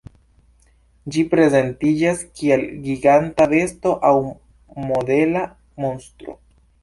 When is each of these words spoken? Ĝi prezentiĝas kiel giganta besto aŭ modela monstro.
Ĝi 1.15 1.23
prezentiĝas 1.33 2.23
kiel 2.39 2.63
giganta 2.87 3.47
besto 3.53 3.93
aŭ 4.09 4.13
modela 4.89 5.47
monstro. 5.85 6.35